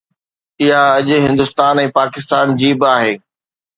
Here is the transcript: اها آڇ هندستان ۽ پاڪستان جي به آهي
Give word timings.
اها 0.67 0.79
آڇ 0.95 1.09
هندستان 1.27 1.81
۽ 1.85 1.93
پاڪستان 1.99 2.59
جي 2.63 2.73
به 2.81 2.89
آهي 2.97 3.13